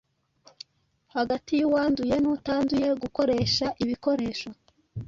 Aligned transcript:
hagati 1.15 1.51
y’uwanduye 1.59 2.15
n’utanduye, 2.19 2.89
gukoresha 3.01 3.65
ibikoresho 3.83 4.49